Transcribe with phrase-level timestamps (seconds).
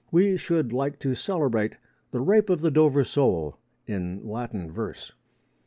[0.09, 1.77] We should like to celebrate
[2.09, 5.11] the Rape of the Dover Sole in Latin verse.